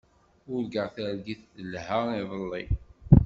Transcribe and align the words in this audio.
Urgaɣ 0.53 0.87
targit 0.95 1.41
telha 1.53 1.99
iḍelli. 2.21 2.63